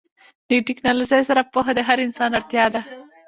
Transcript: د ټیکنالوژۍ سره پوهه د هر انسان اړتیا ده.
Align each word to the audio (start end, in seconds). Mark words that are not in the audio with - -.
د 0.49 0.51
ټیکنالوژۍ 0.67 1.21
سره 1.29 1.41
پوهه 1.53 1.71
د 1.75 1.79
هر 1.87 1.97
انسان 2.05 2.31
اړتیا 2.39 2.65
ده. 2.73 2.81